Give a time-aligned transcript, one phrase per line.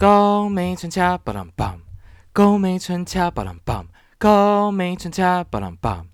[0.00, 1.80] 高美春恰巴啷梆，
[2.32, 3.84] 高美春恰巴啷梆，
[4.16, 6.04] 高美春恰巴啷梆，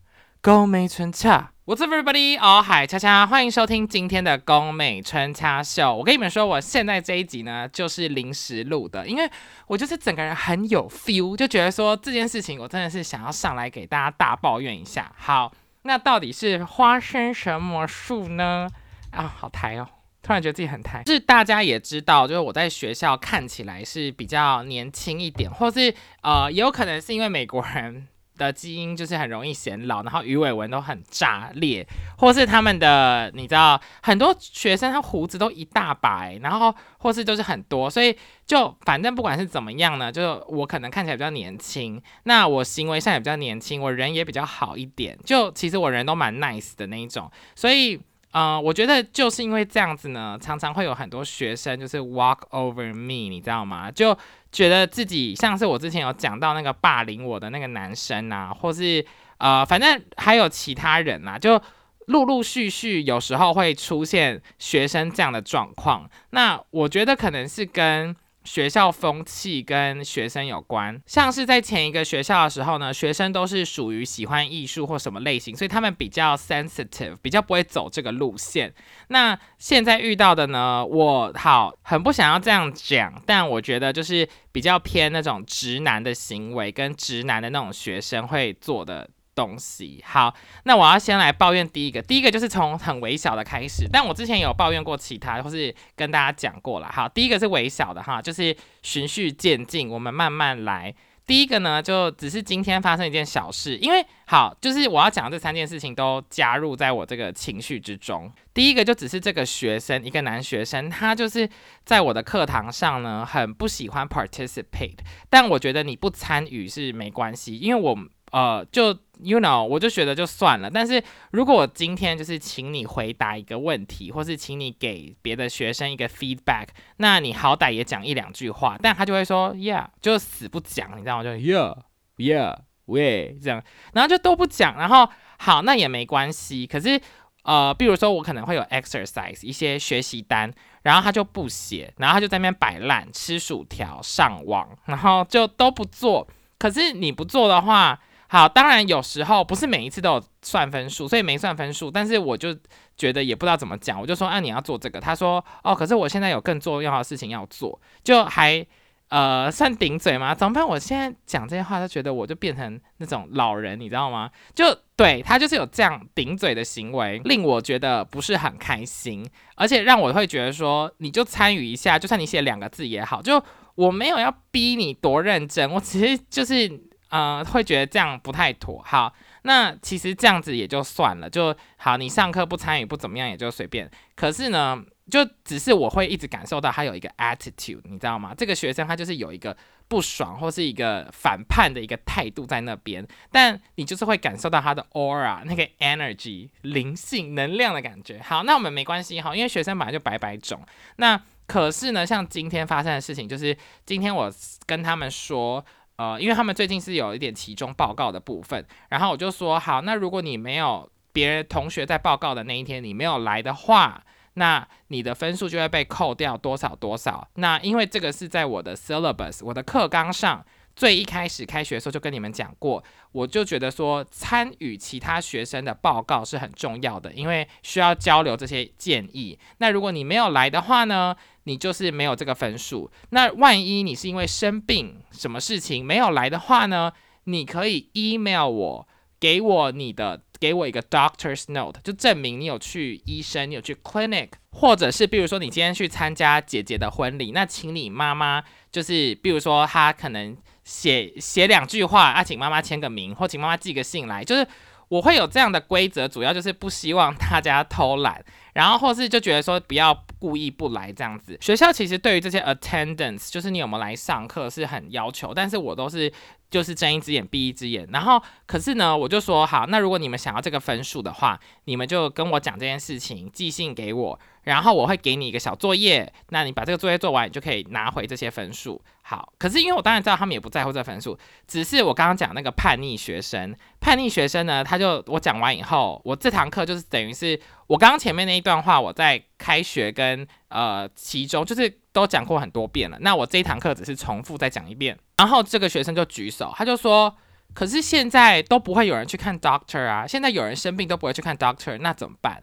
[0.40, 1.52] 高美春恰。
[1.66, 2.40] What's up, everybody？
[2.40, 5.94] 哦，嗨，恰恰，欢迎收听今天的宫美春恰秀。
[5.94, 9.30] 我跟你们说，我现在这一集呢，就是临时录的，因为
[9.66, 15.12] 我就是整个人很有 feel，就觉得说这件事情，我真的是想要上来给大家大抱怨一下。
[15.18, 18.66] 好，那到底是发生什么事呢？
[19.10, 19.86] 啊，好抬哦。
[20.24, 31.86] 突然觉得自己很抬，是大家也知道，就是我在学校看起来是比较年轻一点，或是呃，也有可能是因为美国人的基因就是很容易显老，然后鱼尾纹都很炸裂，
[32.16, 48.00] 或是他们的你知道很多学生他胡子都一大把，然后或是就是很多，所以就反正不管是怎么样呢，就我可能看起来比较年轻，那我行为上也比较年轻，我人也比较好一点，就其实我人都蛮 nice 的那一种，所以。
[48.34, 53.90] 嗯，我觉得就是因为这样子呢，常常会有很多学生就是 walk over me，你知道吗？
[53.90, 54.16] 就
[54.50, 59.04] 觉得自己像是我之前有讲到那个霸凌我的那个男生啊，或是
[59.38, 61.60] 呃，反正还有其他人啊，就
[62.06, 66.10] 陆陆续续有时候会出现学生这样的状况。
[66.30, 68.14] 那我觉得可能是跟。
[68.44, 78.72] 学校风气跟学生有关，像是在前一个学校的时候呢，学生都是属于喜欢艺术或什么类型，所以他们比较 sensitive，比较不会走这个路线。
[79.08, 89.08] 那现在遇到的呢，我好很不想要这样讲，但我觉得就是比较偏那种直男的行为，跟直男的那种学生会做的。
[89.34, 96.90] 东西好，那我要先来抱怨第一个，第一个就是从很微小的开始，但我之前有抱怨过其他，或是跟大家讲过了。
[96.92, 100.94] 好，第一个是微小的哈，就是循序渐进，我们慢慢来。
[101.26, 108.30] 第一个呢，就只是今天发生一件小事，因为好，就是我要讲这三件事情都加入在我这个情绪之中。
[108.52, 111.48] 第一个就只是这个学生，一个男学生，他就是
[111.84, 114.98] 在我的课堂上呢，很不喜欢 participate，
[115.30, 117.98] 但我觉得你不参与是没关系，因为我。
[118.34, 118.86] 呃，就
[119.20, 120.68] you know，我就觉得就算了。
[120.68, 128.76] 但是如果我今天就是请你回答一个问题，或是请你给别的学生一个 feedback，那你好歹也讲一两句话。
[128.82, 131.22] 但他就会说 yeah，就死不讲，你知道吗？
[131.22, 133.62] 就 yeah，yeah，way 这样，
[133.92, 134.76] 然后就都不讲。
[134.76, 135.08] 然后
[135.38, 136.66] 好，那也没关系。
[136.66, 137.00] 可是
[137.44, 140.52] 呃，比如说我可能会有 exercise 一些学习单，
[140.82, 146.26] 然后他就不写，然后他就在那边摆烂，吃薯条，上网，然后就都不做。
[146.58, 148.00] 可是你不做的话，
[148.34, 151.88] 好，当然有时候不是每一次都有算分数，所以没算分数。
[151.88, 152.52] 但是我就
[152.96, 154.98] 觉得也不知道怎么讲，我就说啊，你要做这个。
[154.98, 158.66] 他说哦，可是我现在有更重要的事情要做，就还
[159.08, 160.34] 呃算顶嘴吗？
[160.34, 160.66] 怎么办？
[160.66, 164.28] 我现在讲这些话，他觉得我就变成那种老人，你知道吗？
[164.52, 169.24] 就对他就是有这样顶嘴的行为，令我觉得不是很开心，
[169.54, 173.40] 而且让我会觉得说，你就参与一下，就算你写两个字也好，就
[173.76, 176.90] 我没有要逼你多认真，我只是就是。
[177.14, 178.82] 呃，会觉得这样不太妥。
[178.84, 181.96] 好，那其实这样子也就算了，就好。
[181.96, 183.88] 你上课不参与不怎么样，也就随便。
[184.16, 188.34] 可是呢，就只是我会一直感受到他有一个 attitude，你知道吗？
[188.36, 193.06] 这个学生他就是有一个不爽或是一个反叛的一个态度在那边。
[193.30, 198.20] 但你就是会感受到他的 aura 那个 energy 灵性能量的感觉。
[198.20, 200.60] 好，那我们没关系哈，因为学生本来就白白种。
[200.96, 204.32] 那可是呢，像今天发生的事情，就是今天我
[204.66, 205.64] 跟他们说。
[205.96, 214.02] 呃，因为他们最近是有一点期中报告的部分，然后我就说好，那如果你没有别人同学在报告的那一天你没有来的话，
[214.34, 217.28] 那你的分数就会被扣掉多少多少。
[217.34, 220.44] 那因为这个是在我的 syllabus 我的课纲上。
[220.76, 229.38] 最一开始开学的时候就跟你们讲过，我就觉得说参与其他学生的报告是很重要的，因为需要交流这些建议。
[229.58, 232.90] 那如果你没有来的话呢，你就是没有这个分数。
[233.10, 236.92] 那万一你是因为生病什么事情没有来的话呢，
[237.24, 238.88] 你可以 email 我，
[239.18, 250.36] 给我你的，给我一个 doctor's note，就证明你有去医生，你有去 clinic，或者是比如说你今天去参加姐姐的婚礼，那请你妈妈就是，比如说她可能。
[250.64, 254.48] 写写两句话啊，请妈妈签个名，或请妈妈寄个信来，就是
[254.88, 258.24] 我会有这样的规则，主要就是不希望大家偷懒，
[258.54, 261.36] 然后或是就觉得说不要故意不来这样子。
[261.42, 266.10] 学校其实对于这些 attendance，就是你有没有来上课是很要求，但是我都是。
[266.50, 278.80] 就是睁一只眼闭一只眼，然后可是呢，我就说好，那如果你们想要这个分数的话，你们就跟我讲这件事情，寄信给我，然后我会给你一个小作业，那你把这个作业做完，你就可以拿回这些分数。
[279.02, 289.22] 好，可是因为我当然知道他们也不在乎这分数，只是我刚刚讲那个叛逆学生，叛逆学生呢，他就我讲完以后，我这堂课就是等于是我刚刚前面那一段话，我在。
[289.36, 292.96] 开学跟呃其中，就是都讲过很多遍了。
[293.02, 294.98] 那我这一堂课只是重复再讲一遍。
[295.18, 297.14] 然后这个学生就举手，他就说
[297.52, 302.42] ：“可是现在都不会有人去看 doctor 啊，现在有人生病都不会去看 doctor，那怎么办？”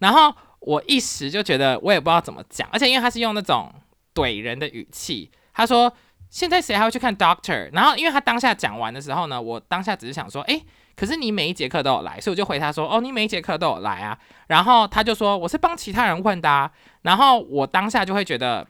[0.00, 3.72] 然后我一时就觉得我也不知道怎么讲，而且因为他是用那种
[4.14, 5.92] 怼人的语气，他说
[6.30, 10.64] ：“现在谁还会去看 doctor？” 然后因为他当下讲完的时候呢，我当下只是想说：“诶，
[10.96, 14.18] 可是你每一节课都有来，所以我就回他说：“哦，你每一节课都有来啊。”
[14.48, 16.70] 然后他就说：“我是帮其他人问的。”啊。”
[17.02, 18.66] 然后我当下就会觉得。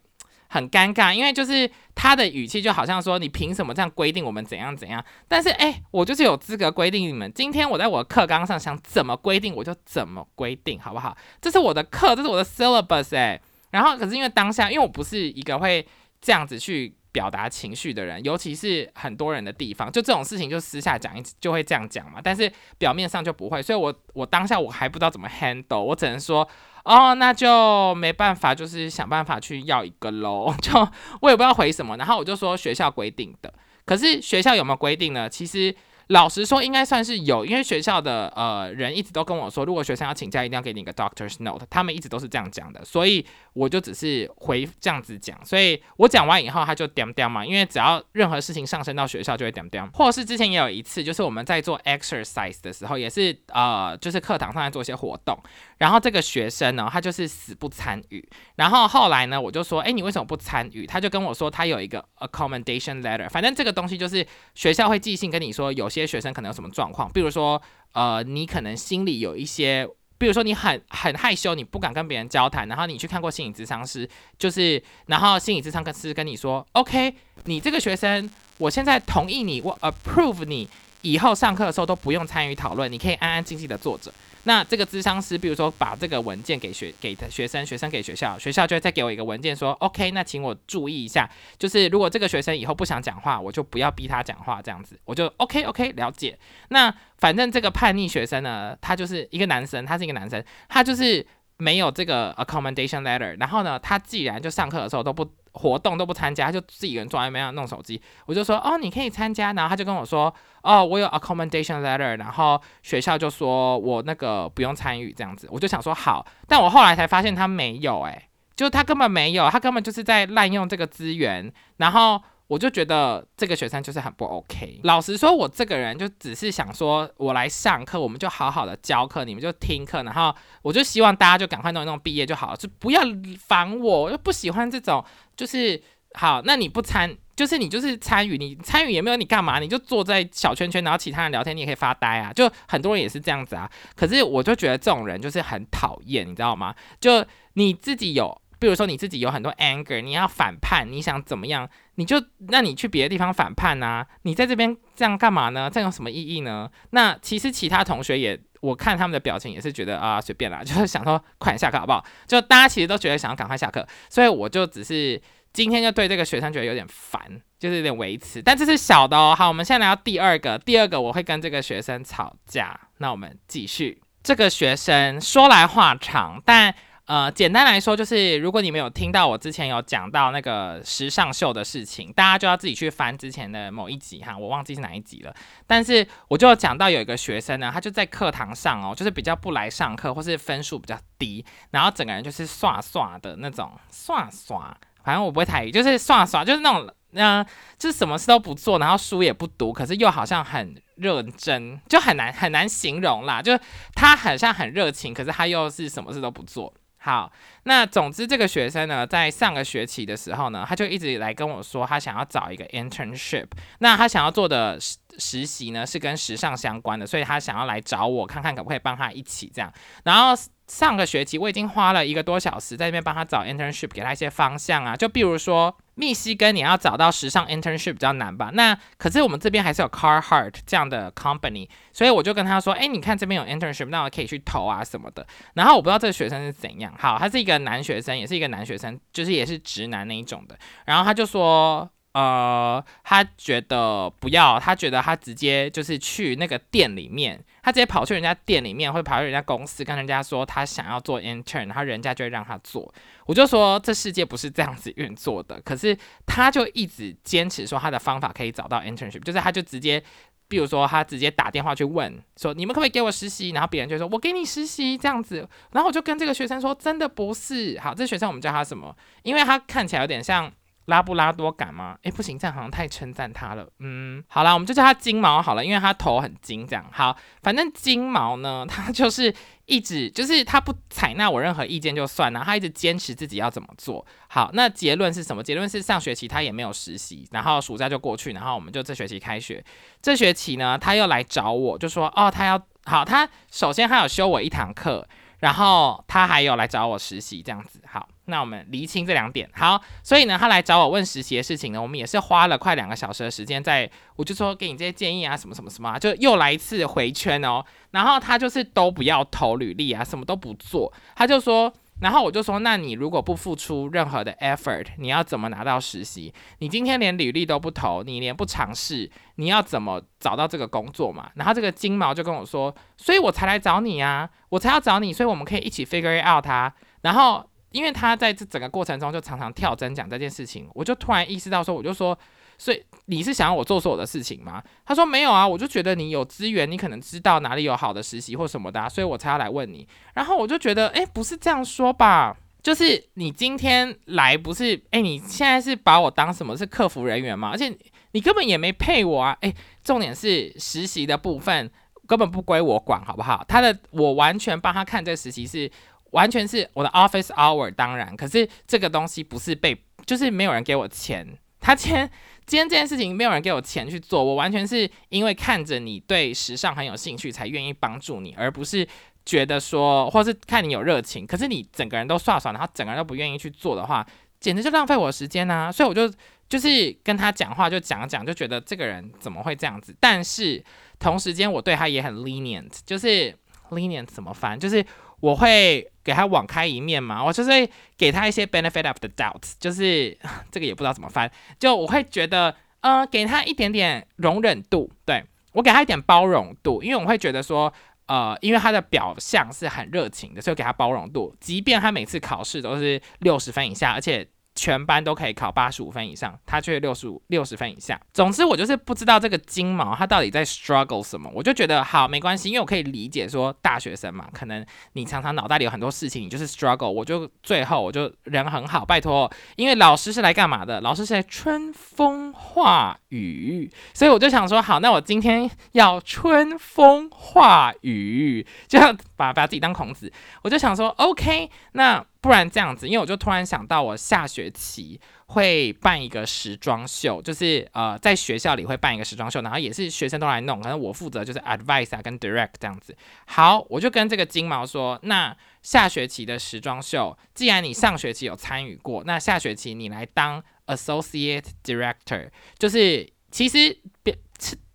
[0.53, 5.03] 很尴尬，因为就是他的语气就好像说你凭什么这样规定我们怎样怎样？
[5.27, 7.33] 但是哎，我就是有资格规定你们。
[7.35, 11.17] 今天我在我的课纲上想怎么规定我就怎么规定，好不好？
[11.41, 13.41] 这是我的课，这是我的 syllabus 哎。
[13.71, 15.87] 然后可是因为当下，因为我不是一个会
[16.21, 22.21] 这样子去表达情绪的人，尤其是很多人的地方，就这种事情就私下讲就会这样讲嘛。
[22.23, 26.47] 但是表面上就不会，所以我我当下我还不知道怎么 handle，我只能说。
[26.85, 30.55] 哦，那就没办法，就是想办法去要一个喽。
[30.61, 30.73] 就
[31.21, 33.53] 我也不知道回什么，然后我就说学校规定的，
[33.85, 35.29] 可是学校有没有规定呢？
[35.29, 35.75] 其实。
[36.09, 55.37] 老实说，应该算是有，因为学校的呃人一直都跟我说，如果学生要请假，一定要给你一个 doctor's note，他们一直都是这样讲的，所以我就只是回这样子讲，所以我讲完以后，他就点点嘛，因为只要任何事情上升到学校就会点点，或者是之前也有一次，就是我们在做 exercise 的时候，也是呃就是课堂上在做一些活动，
[55.79, 58.23] 然后这个学生呢，他就是死不参与，
[58.57, 60.87] 然后后来呢，我就说，哎，你为什么不参与？
[60.87, 66.03] 他就跟我说，他有一个 accommodation letter，反正这个东西就是学校会寄信跟你说，有些。
[66.13, 67.11] 学生可能有什么状况？
[67.11, 67.63] 比如说，
[67.93, 69.89] 呃，你可能心里有一些，
[70.23, 74.09] 比如说你很很害羞，你不敢跟别人交谈，然后你去看过心理咨商师，
[74.39, 77.13] 就是，然后心理咨商师跟你说，OK，
[77.47, 80.69] 你这个学生，我现在同意你，我 approve 你，
[81.01, 84.15] 以后上课的时候都不用参与讨论，你可以安安静静的坐着。
[84.45, 91.29] 那这个咨商师，比如说把这个文件给学给的学生，学生给学校，学校就会再给我一个文件说，OK，那请我注意一下，
[91.59, 96.39] 就是如果这个学生以后不想讲话，我就不要逼他讲话，这样子，我就 OK OK 了解。
[96.69, 101.25] 那反正这个叛逆学生呢，他就是一个男生，他是一个男生，他就是
[101.57, 105.29] 没有这个 accommodation letter，然后呢，他既然就上课的时候都不。
[105.55, 108.01] 活动都不参加，就自己一个人坐在那边弄手机。
[108.27, 109.53] 我就说哦，你可以参加。
[109.53, 110.33] 然后他就跟我说
[110.63, 112.19] 哦，我有 accommodation letter。
[112.19, 115.49] 然后学校就说我那个不用参与这样子。
[115.51, 121.53] 我就想说好，但我后来才发现他没有，哎，就他根本没有，他根本就是在滥用这个资源。
[121.77, 122.23] 然后。
[122.53, 124.79] 我就觉得这个学生就是很不 OK。
[124.83, 133.01] 老实说，我这个人就只是想说，我来上课，我们就好好的教课，你们就听课，然后我就希望大家就赶快弄一弄毕业就好了，就不要
[133.39, 135.03] 烦我，又不喜欢这种，
[135.35, 135.83] 就是
[136.13, 143.67] 好，那你不参，就是你就是参与，你参与也没有你干嘛，你就坐在小圈圈，然后其他人聊天，你也可以发呆啊，就很多人也是这样子啊。
[143.97, 146.75] 可是我就觉得这种人就是很讨厌，你知道吗？
[147.01, 147.25] 就
[147.55, 148.43] 你自己有。
[148.59, 154.07] 比如说你自己有很多 anger，你要反叛，你想怎么样，你就那你去别的地方反叛啊！
[154.23, 155.69] 你在这边这样干嘛呢？
[155.71, 156.71] 这样有什么意义呢？
[156.91, 162.05] 那其实其他同学也，我看他们的表情也是觉得啊随便啦， 就是想说快点下课好不好？
[162.27, 165.21] 就大家其实都觉得想要赶快下课，所以我就只是
[165.53, 167.21] 今天就对这个学生觉得有点烦，
[167.59, 168.41] 就是有点维持。
[168.41, 169.35] 但这是小的哦。
[169.37, 172.79] 好，我们现在来到第二个，第二个我会跟这个学生吵架。
[172.99, 176.75] 那我们继续，这个学生说来话长，但。
[177.07, 185.35] 呃，简单来说就是，如果你们有听到我之前有讲到那个时尚秀的事情，大家就要自己去翻之前的某一集哈，我忘记是哪一集了。
[185.67, 197.45] 但是我就讲到有一个学生呢，他就在课堂上哦，就是比较不来上课，或是分数比较低，然后整个人就是刷刷的那种刷刷，反正我不会太，就是刷刷，就是那种嗯，
[197.77, 203.43] 就是什么事都不做，然后书也不读，可是又好像很认真，就很难很难形容啦。
[203.43, 203.61] 就是
[203.93, 206.73] 他好像很热情，可是他又是什么事都不做。
[207.05, 207.33] 好，
[207.65, 213.47] 那总之这个学生呢，在上个学期的时候呢，他就一直来跟我说，他想要找一个 internship。
[213.81, 219.73] 那他想要做的实实习呢，是跟时尚相关的，所以他想要来找我，看看可不可以帮他一起这样。
[220.05, 220.41] 然后
[220.73, 225.77] 上个学期我已经花了一个多小时在那边帮他找 internship，给他一些方向啊，就比如说。
[225.95, 228.51] 密西根你要找到时尚 internship 比较难吧？
[228.55, 240.59] 那可是我们这边还是有 Carhartt 这样的 company，所以我就跟他说：“哎，你看这边有 internship，那我可以去投啊什么的。”然后我不知道这个学生是怎样，好，他是一个男学生，也是一个男学生，就是也是直男那一种的。
[240.87, 252.93] 然后他就说：“呃，他觉得不要，他觉得他直接就是去那个店里面，他直接跑去人家店里面，会跑去人家公司跟人家说他想要做 intern，然后人家就会让他做。
[253.25, 260.03] 我就说这世界不是这样子运作的，可是他就一直坚持说他的方法可以找到 internship，就是他就直接，
[260.49, 268.95] 比如说他直接打电话去问说你们可不可以给我实习，然后别人就说我给你实习这样子，然后我就跟这个学生说真的不是，好，这学生我们叫他什么？
[269.23, 270.53] 因为他看起来有点像。
[270.87, 271.97] 拉布拉多感吗？
[272.03, 273.69] 诶，不行，这样好像太称赞他了。
[273.79, 276.67] 嗯，好啦，我们就叫他金毛好了，因为他头很金。
[276.67, 279.33] 这样好，反正金毛呢，他就是
[279.67, 284.05] 一直就是他不采纳我任何意见就算了，他一直坚持自己要怎么做。
[284.29, 285.43] 好，那结论是什么？
[285.43, 289.65] 结论是上学期他也没有实习，然后暑假就过去，然后我们就这学期开学。
[290.01, 295.07] 这学期呢，他又来找我，就说哦，他要好，他首先他有修我一堂课。
[295.39, 299.49] 然后他还有来找我实习，这样子好，那我们厘清这两点。
[299.55, 307.65] 好，所以呢，他来找我问实习的事情呢，我们也是花了快两个小时的时间，在我就说给你这些建议啊，什么什么什么，就又来一次回圈哦。
[307.91, 311.73] 然后他就是都不要投履历啊，什么都不做，他就说。
[312.01, 316.35] 然后我就说，那你如果不付出任何的 effort，你要怎么拿到实习？
[316.59, 321.31] 你今天连履历都不投，你连不尝试，你要怎么找到这个工作嘛？
[321.37, 326.75] 然后这个金毛就跟我说，所以我才来找你啊，我才要找你，所以我们可以一起 figure out 它。
[327.03, 332.19] 然后因为他在这整个过程中就常常跳针讲这件事情，我就突然意识到说，我就说。
[332.59, 334.63] 所以你是想要我做所有的事情吗？
[334.87, 339.89] 他说没有啊，我就觉得你有资源，你可能知道哪里有好的实习或什么的，所以我才要来问你。
[340.15, 342.37] 然后我就觉得，哎，不是这样说吧？
[342.63, 344.81] 就是你今天来不是？
[344.93, 347.49] 哎，你现在是把我当什么是客服人员吗？
[347.51, 347.75] 而且
[348.13, 349.37] 你根本也没配我啊！
[349.41, 349.53] 哎，
[349.83, 351.69] 重点是实习的部分
[352.07, 353.45] 根本不归我管，好不好？
[353.49, 355.69] 他的我完全帮他看这实习是
[356.13, 359.77] 完全是我的 office hour，当然，可是这个东西不是被，
[360.07, 362.11] 就是没有人给我钱，他签。
[362.45, 368.87] 今天这件事情没有人给我钱去做，我完全是因为看着你对时尚很有兴趣才愿意帮助你，而不是
[369.25, 374.05] 觉得说，或是看你有热情，可是你整个人都耍耍，然后整个人都不愿意去做的话，
[374.41, 375.71] 简直就浪费我时间呐！
[375.71, 376.13] 所以我就
[376.49, 379.95] 就是跟他讲话就讲讲，就觉得这个人怎么会这样子？
[380.01, 380.63] 但是
[380.99, 383.33] 同时间我对他也很 lenient，就是
[383.71, 384.59] lenient 怎么翻？
[384.59, 384.85] 就是
[385.23, 385.89] 我会。
[386.05, 387.51] 给他网开一面嘛，我就是
[387.97, 390.19] 给他一些 benefit of the doubt，就是
[390.51, 397.73] 这个也不知道怎么翻，就我会觉得，呃，给他一点点容忍度，对我给他一点包容度，因为我会觉得说，
[398.07, 404.27] 呃，因为他的表象是很热情的，所以给他包容度，即便他每次考试都是六十分以下，而且。
[404.55, 408.01] 全班都可以考八十五分以上，他却六十五六十分以下。
[408.13, 411.31] 总之，我就是不知道这个金毛他到底在 struggle 什么。
[411.35, 416.91] 我就觉得好没关系，因为我可以理解说大学生嘛，可能你常常脑袋里有很多事情，你就是 struggle。
[416.91, 420.81] 我就最后我就人很好，拜托，因为老师是来干嘛的？
[420.81, 430.13] 老师是来春风化雨，所以我就想说好，那我今天要春风化雨，就要把把自己当孔子。
[430.43, 432.05] 我就想说 OK，那。
[432.23, 442.97] 不然这样子，因为我就突然想到，我下学期会办一个时装秀，就是呃，在学校里会办一个时装秀，然后也是学生都来弄，可能我负责就是 advice 啊跟 direct 这样子。
[443.27, 454.17] 好，我就跟这个金毛说，那下学期的时装秀，既然你上学期有参与过，那下学期你来当 associate director，就是其实别。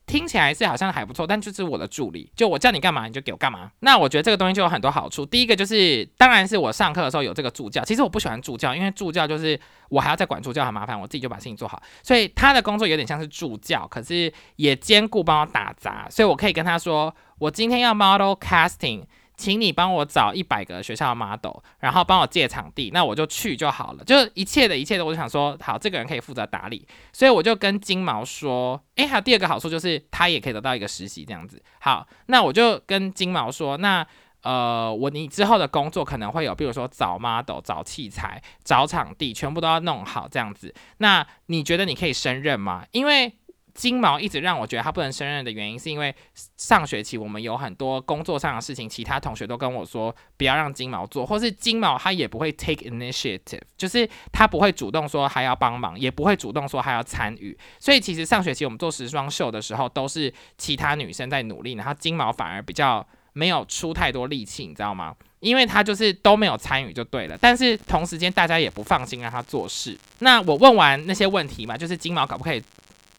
[0.07, 3.69] 听起来是好像还不错，但就是我的助理，就我叫你干嘛你就给我干嘛。
[3.81, 5.25] 那我觉得这个东西就有很多好处。
[5.25, 7.83] 第一个就是，当然是我上课的时候有这个助教。
[7.83, 9.59] 其实我不喜欢助教，因为助教就是
[9.89, 11.79] 我还要再管助教很麻烦，我自己就把事情做好。
[12.01, 16.07] 所以他的工作有点像是助教，可是也兼顾帮我打杂。
[16.09, 19.03] 所以我可以跟他说，我今天要 model casting。
[19.37, 24.03] 请你帮我找一百个学校的 model，然后帮我借场地，那我就去就好了。
[24.03, 31.61] 就是一切的一切的，我就想说，好，这个人可以负责打理，所以我就跟金毛说，诶，还有第二个好处就是他也可以得到一个实习这样子。
[31.79, 34.05] 好，那我就跟金毛说，那
[34.41, 40.73] 呃，我你之后的工作可能会有，比如说找 model、找器材、找场地，全部都要弄好这样子。
[40.97, 42.85] 那你觉得你可以胜任吗？
[42.91, 43.33] 因为
[43.77, 46.13] 金毛一直让我觉得他不能胜任的原因，是因为
[46.57, 57.55] 上学期我们有很多工作上的事情，其他同学都跟我说不要让金毛做，或是金毛他也不会 take initiative，就是他不会主动说还要帮忙，也不会主动说还要参与。
[57.79, 65.15] 所以其实上学期我们做时装秀的时候，都是其他女生在努力，然后金毛反而比较没有出太多力气，你知道吗？
[65.39, 67.37] 因为他就是都没有参与就对了。
[67.39, 69.95] 但是同时间大家也不放心让他做事。
[70.17, 72.63] 那我问完那些问题嘛，就是金毛可不可以？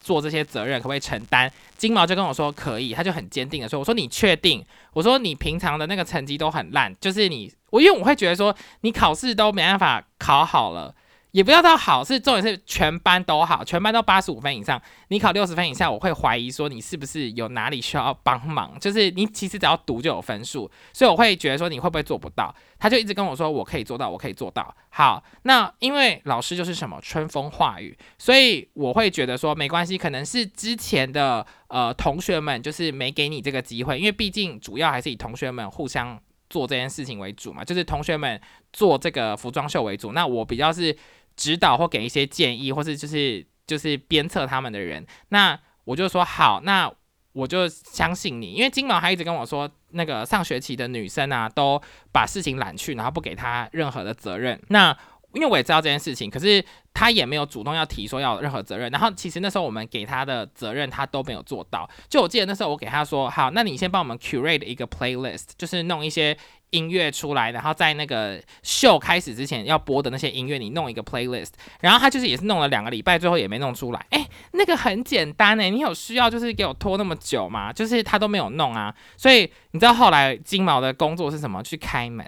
[0.02, 1.50] 做这些责任可不可以承担？
[1.76, 4.64] 金毛就跟我说可以，他就很坚定的说：“我说你确定？
[4.93, 10.95] 我说你平常的那个成绩都很烂，就是你我因为我会觉得说你考试都没办法考好了，
[11.32, 24.75] 也不要到好，是重点是全班都好，全班都八十五分以上，你考六十分以下，我会怀疑说你是不是有哪里需要帮忙，就是你其实只要读就有分数，所以我会觉得说你会不会做不到，他就一直跟我说我可以做到，我可以做到。
[24.90, 36.18] 好，那因为老师就是什么春风化雨，所以我会觉得说没关系，可能是之前的呃同学们就是没给你这个机会，因为毕竟主要还是以同学们互相
[36.50, 38.40] 做这件事情为主嘛，就是同学们
[38.73, 40.97] 做这个服装秀为主，那我比较是。
[41.38, 46.93] 指导或给一些建议，或是就是就是鞭策他们的人，那我就说好，那
[47.33, 54.61] 我就相信你，因为金毛还一直跟我说，那个上学期的女生啊，都把事情揽去，然后不给他任何的责任。
[54.71, 54.99] 那
[55.32, 58.90] 因为我也知道这件事情，可是他也没有主动要提说要任何责任。
[58.90, 61.88] 然后其实那时候我们给他的责任，他都没有做到。
[62.08, 66.37] 就我记得那时候我给他说，好，那你先帮我们 curate 一个 playlist，就是弄一些。
[66.70, 71.52] 音乐出来，然后在那个秀开始之前要播的那些音乐，你弄一个 playlist。
[71.80, 74.06] 然后他就是也是弄了两个礼拜，最后也没弄出来。
[74.11, 77.73] 哎，那个很简单诶，你有需要就是给我拖那么久吗？
[77.73, 78.94] 就是他都没有弄啊。
[79.16, 81.62] 所以你知道后来金毛的工作是什么？
[81.62, 82.23] 去开门。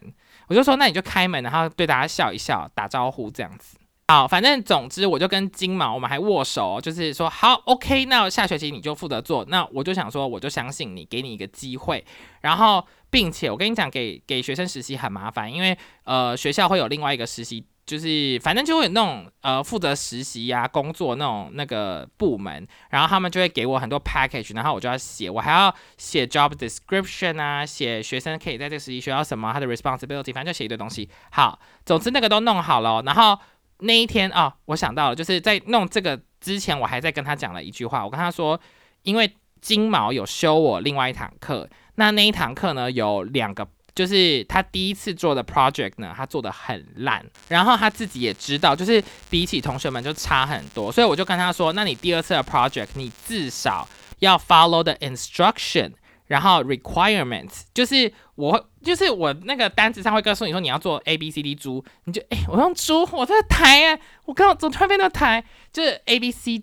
[0.50, 3.78] 我就说那你就开门，然后对大家笑一笑，打招呼这样子。
[4.08, 9.44] 好，反正总之我就跟金毛，我们还握手，就是说好，OK，那下学期你就负责做。
[9.46, 12.04] 那我就想说，我就相信你，给你一个机会。
[12.40, 31.08] 然后，并且我跟你讲，给给学生实习很麻烦，因为呃学校会有另外一个实习，就是反正就会有那种呃负责实习呀工作那种那个部门，然后他们就会给我很多 package，然后我就要写，我还要写 job description 啊，写学生可以在这个实习学到什么，他的 responsibility，反正就写一堆东西。
[31.30, 33.38] 好，总之那个都弄好了，然后。
[33.82, 38.04] 那一天啊，我想到了，就是在弄这个之前，我还在跟他讲了一句话。
[38.04, 38.60] 我跟他说，
[39.04, 43.66] 因为金毛有修我另外一堂课，那那一堂课呢有两个，
[44.00, 53.86] 就是他第一次做的 project 呢，他做的很烂，然后他自己也知道，就是比起同学们就差很多，所以我就跟他说，那你第二次的 project，你至少
[54.20, 55.92] 要 follow the instruction。
[56.26, 65.44] 然后 requirements 就是我就是我那个单子上会告诉你说你要做 A B C D 猪，你就哎我用猪，我在台啊，我刚怎么突然变到台？
[65.72, 66.62] 就是 A B C，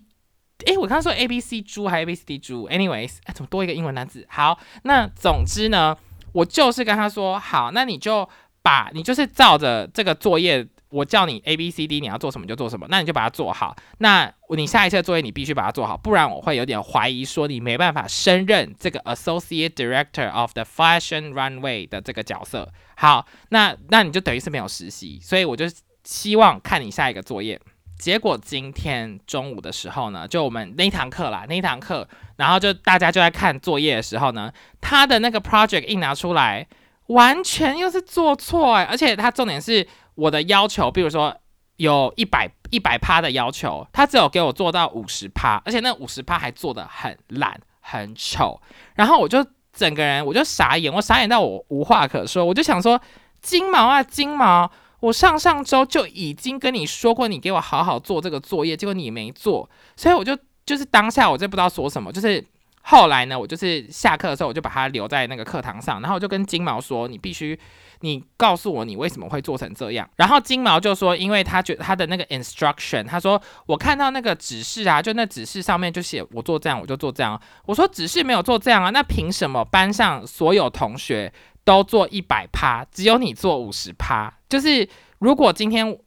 [0.64, 4.26] 哎我刚刚说 A B C 猪还是 A B C D 猪？Anyways，哎怎么多一个英文单词？
[4.30, 5.94] 好，那总之呢，
[6.32, 8.28] 我就是跟他说好，那你就
[8.62, 10.66] 把你就是照着这个作业。
[10.90, 13.76] 我叫你 A B C D，你要做什么就做什么，那你就把它做好。
[13.98, 22.72] 那你下一次的作业你必须把它做好，不然我会有点怀疑说你没办法胜任这个 Associate Director of the Fashion Runway 的这个角色。
[22.96, 25.66] 好，那那你就等于是没有实习，所以我就
[26.04, 27.60] 希望看你下一个作业。
[27.98, 36.66] 结果今天中午的时候呢，就我们那一堂课啦，那一堂课，然后就大家就在看作业的时候呢，他的那个 project 一拿出来，
[37.08, 39.86] 完全又是做错哎，而且他重点是。
[40.18, 41.32] 我的要求，比如说
[41.76, 48.60] 有一百一百趴的要求，他只有给我做到五十趴，而且那五十趴还做的很烂很丑，
[48.96, 53.00] 然后我就整个人我就傻眼，我傻眼到我无话可说，我就想说
[53.40, 54.68] 金毛啊金毛，
[55.00, 62.44] 我上上周就已经跟你说过，你给我好好做这个作业，结果你没做，所以我就就是当下我就不知道说什么，就是
[62.82, 67.58] 后来呢，我就是下课的时候我就把它留在那个课堂上，然后我就跟金毛说，你必须。
[68.00, 70.08] 你告诉我你为什么会做成这样？
[70.14, 77.40] 然后金毛就说，因为他觉得他的那个 instruction，他说我看到那个指示啊，就那指示上面就写我做这样我就做这样。
[77.66, 81.32] 我说指示没有做这样啊，那凭什么班上所有同学
[81.64, 84.32] 都做一百趴，只有你做五十趴？
[84.48, 85.98] 就是如果今天